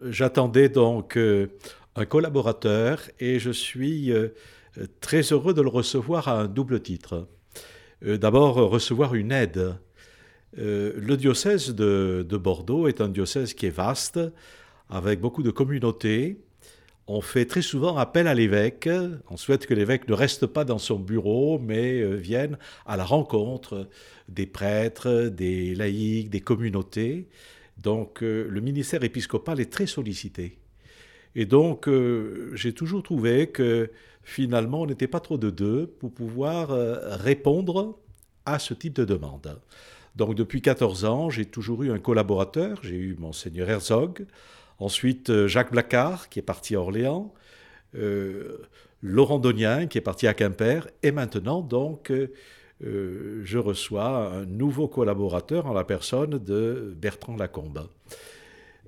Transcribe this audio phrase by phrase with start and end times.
[0.00, 1.48] J'attendais donc euh,
[1.96, 4.28] un collaborateur et je suis euh,
[5.00, 7.26] très heureux de le recevoir à un double titre.
[8.04, 9.74] Euh, d'abord, recevoir une aide.
[10.56, 14.18] Le diocèse de, Bordeaux est un diocèse qui est vaste,
[14.88, 16.40] avec beaucoup de communautés.
[17.06, 18.88] On fait très souvent appel à l'évêque.
[19.28, 22.56] On souhaite que l'évêque ne reste pas dans son bureau, mais vienne
[22.86, 23.88] à la rencontre
[24.28, 27.28] des prêtres, des laïcs, des communautés.
[27.78, 30.58] Donc euh, le ministère épiscopal est très sollicité.
[31.34, 33.90] Et donc euh, j'ai toujours trouvé que
[34.22, 37.98] finalement on n'était pas trop de deux pour pouvoir euh, répondre
[38.46, 39.60] à ce type de demande.
[40.16, 44.26] Donc depuis 14 ans, j'ai toujours eu un collaborateur, j'ai eu monseigneur Herzog,
[44.78, 47.32] ensuite Jacques Blacard qui est parti à Orléans,
[49.02, 52.10] Laurent Donien qui est parti à Quimper, et maintenant donc
[52.84, 57.88] euh, je reçois un nouveau collaborateur en la personne de Bertrand Lacombe.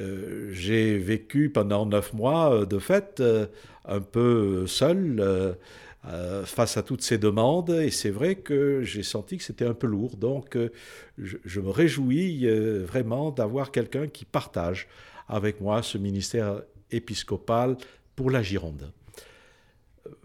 [0.00, 3.22] Euh, j'ai vécu pendant neuf mois, euh, de fait,
[3.84, 5.56] un peu seul
[6.44, 9.86] face à toutes ces demandes, et c'est vrai que j'ai senti que c'était un peu
[9.86, 10.18] lourd.
[10.18, 10.58] Donc,
[11.16, 12.46] je, me réjouis
[12.82, 14.86] vraiment d'avoir quelqu'un qui partage
[15.28, 16.60] avec moi ce ministère
[16.90, 17.78] épiscopal
[18.16, 18.92] pour la Gironde.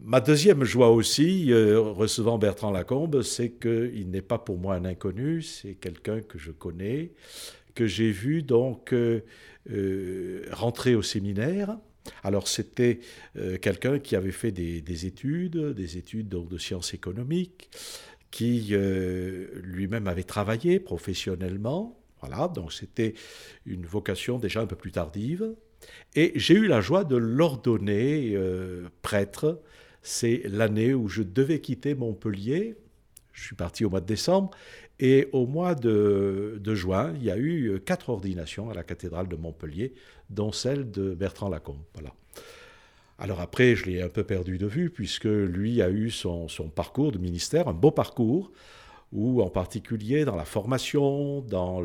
[0.00, 4.84] Ma deuxième joie aussi, euh, recevant Bertrand Lacombe, c'est qu'il n'est pas pour moi un
[4.84, 7.12] inconnu, c'est quelqu'un que je connais,
[7.74, 9.22] que j'ai vu donc euh,
[9.70, 11.76] euh, rentrer au séminaire.
[12.22, 13.00] Alors c'était
[13.60, 17.68] quelqu'un qui avait fait des, études, des études de sciences économiques,
[18.30, 18.72] qui
[19.54, 22.00] lui-même avait travaillé professionnellement.
[22.20, 23.14] Voilà, donc c'était
[23.66, 25.56] une vocation déjà un peu plus tardive.
[26.14, 29.60] Et j'ai eu la joie de l'ordonner euh, prêtre.
[30.02, 32.76] C'est l'année où je devais quitter Montpellier.
[33.32, 34.50] Je suis parti au mois de décembre.
[34.98, 39.28] Et au mois de, juin, il y a eu euh, quatre ordinations à la cathédrale
[39.28, 39.92] de Montpellier,
[40.30, 41.82] dont celle de Bertrand Lacombe.
[41.94, 42.14] Voilà.
[43.18, 46.68] Alors après, je l'ai un peu perdu de vue, puisque lui a eu son, son
[46.68, 48.52] parcours de ministère, un beau parcours,
[49.12, 51.80] où en particulier dans la formation, dans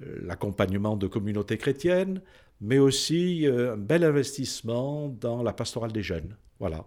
[0.00, 2.20] l'accompagnement de communautés chrétiennes,
[2.60, 6.36] mais aussi euh, un bel investissement dans la pastorale des jeunes.
[6.60, 6.84] Voilà.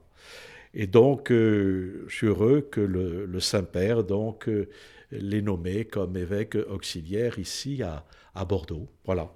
[0.73, 4.69] Et donc, euh, je suis heureux que le, Saint-Père donc euh,
[5.11, 8.05] l'ait nommé comme évêque auxiliaire ici à,
[8.45, 8.87] Bordeaux.
[9.05, 9.31] Voilà.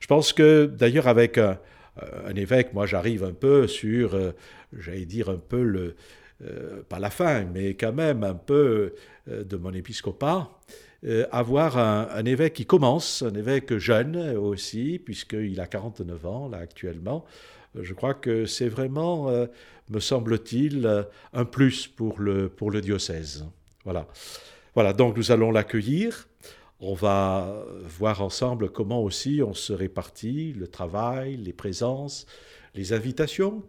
[0.00, 1.56] Je pense que d'ailleurs avec un,
[2.34, 4.18] évêque, moi j'arrive un peu sur,
[4.76, 5.94] j'allais dire un peu le,
[6.88, 8.92] pas la fin, mais quand même un peu
[9.28, 10.50] de mon épiscopat.
[11.06, 16.58] Euh, avoir un, évêque qui commence, un évêque jeune aussi, puisqu'il a 49 ans là
[16.58, 17.24] actuellement.
[17.76, 19.46] Euh, je crois que c'est vraiment, euh,
[19.88, 23.46] me semble-t-il, un plus pour le, pour le diocèse.
[23.84, 24.06] Voilà.
[24.74, 26.28] Voilà, donc nous allons l'accueillir.
[26.80, 27.64] On va
[27.98, 32.26] voir ensemble comment aussi on se répartit le travail, les présences,
[32.74, 33.62] les invitations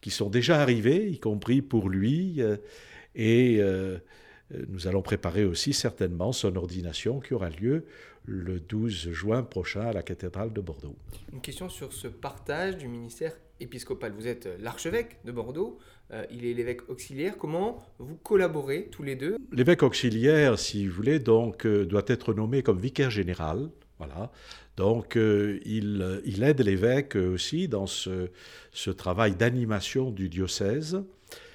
[0.00, 2.42] qui sont déjà arrivées, y compris pour lui.
[3.14, 3.60] Et
[4.68, 7.84] nous allons préparer aussi certainement son ordination qui aura lieu
[8.26, 10.96] le 12 juin prochain à la cathédrale de Bordeaux.
[11.32, 14.12] Une question sur ce partage du ministère épiscopal.
[14.12, 15.78] Vous êtes l'archevêque de Bordeaux,
[16.12, 17.36] euh, il est l'évêque auxiliaire.
[17.38, 19.36] Comment vous collaborez tous les deux?
[19.52, 23.70] L'évêque auxiliaire, si vous voulez, donc, euh, doit être nommé comme vicaire général.
[23.98, 24.32] Voilà.
[24.76, 28.30] Donc, il, il, aide l'évêque aussi dans ce,
[28.72, 31.00] ce travail d'animation du diocèse.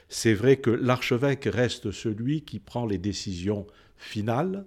[0.10, 4.66] C'est vrai que l'archevêque reste celui qui prend les décisions finales,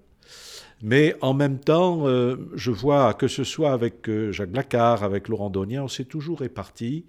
[0.83, 5.29] mais en même temps, euh, je vois que ce soit avec euh, Jacques Blacard, avec
[5.29, 7.07] Laurent Donien, on s'est toujours répartis,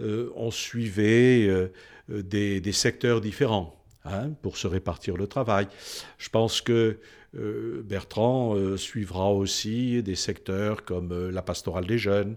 [0.00, 1.70] euh, on suivait
[2.08, 5.68] des, secteurs différents hein, pour se répartir le travail.
[6.18, 6.98] Je pense que
[7.34, 12.36] Bertrand suivra aussi des secteurs comme la pastorale des jeunes,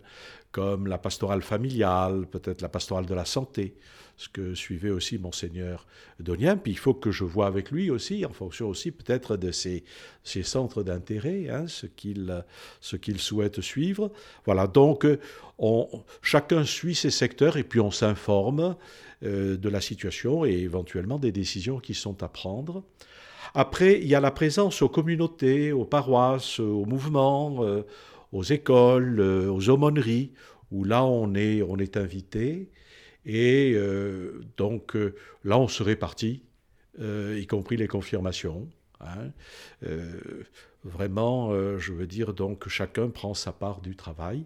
[0.52, 3.76] comme la pastorale familiale, peut-être la pastorale de la santé
[4.18, 5.86] ce que suivait aussi monseigneur
[6.20, 6.56] Donien.
[6.58, 9.84] Puis il faut que je vois avec lui aussi, en fonction aussi peut-être de ses,
[10.24, 11.88] centres d'intérêt, hein, ce
[12.96, 14.12] qu'il souhaite suivre.
[14.46, 15.08] Voilà, donc
[15.58, 15.88] on,
[16.22, 18.76] chacun suit ses secteurs et puis on s'informe
[19.24, 22.84] euh, de la situation et éventuellement des décisions qui sont à prendre.
[23.54, 27.84] Après, il y a la présence aux communautés, aux paroisses, aux mouvements, euh,
[28.32, 30.32] aux écoles, euh, aux aumôneries,
[30.72, 32.70] où là on est, on est invité.
[33.26, 36.44] Et euh, donc euh, là, on se répartit,
[37.00, 38.70] euh, y compris les confirmations.
[39.00, 39.32] Hein.
[40.86, 44.46] vraiment, je veux dire, donc chacun prend sa part du travail.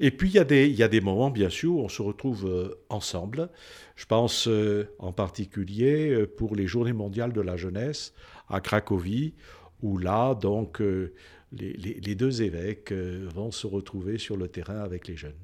[0.00, 1.88] Et puis il y, a des, il y a des moments, bien sûr, où on
[1.88, 3.48] se retrouve ensemble.
[3.96, 4.48] Je pense
[4.98, 8.12] en particulier pour les Journées mondiales de la jeunesse
[8.48, 9.34] à Cracovie,
[9.82, 10.82] où là, donc,
[11.52, 15.38] les, deux évêques vont se retrouver sur le terrain avec les jeunes.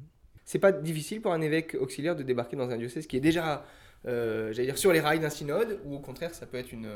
[0.45, 3.65] C'est pas difficile pour un évêque auxiliaire de débarquer dans un diocèse qui est déjà,
[4.05, 6.89] j'allais dire, sur les rails d'un synode, ou au contraire, ça peut être une,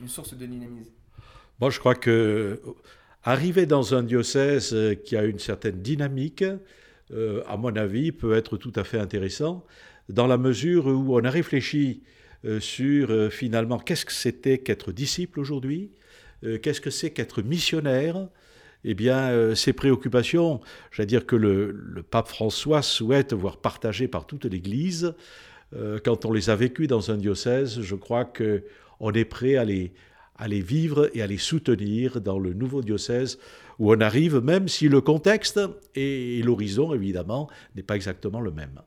[0.00, 0.92] une source de dynamisme
[1.60, 2.60] Moi, je crois que
[3.22, 6.44] arriver dans un diocèse qui a une certaine dynamique,
[7.12, 9.64] à mon avis, peut être tout à fait intéressant,
[10.08, 12.02] dans la mesure où on a réfléchi
[12.44, 15.90] euh, sur euh, finalement qu'est-ce que c'était qu'être disciple aujourd'hui,
[16.44, 18.28] euh, qu'est-ce que c'est qu'être missionnaire?
[18.84, 20.60] Eh bien, ces préoccupations,
[20.92, 25.12] j'allais dire que le, le, pape François souhaite voir partagées par toute l'Église.
[26.04, 29.92] quand on les a vécues dans un diocèse, je crois qu'on est prêt à les,
[30.38, 33.38] à les vivre et à les soutenir dans le nouveau diocèse
[33.78, 35.60] où on arrive, même si le contexte
[35.94, 38.80] et l'horizon, évidemment, n'est pas exactement le même.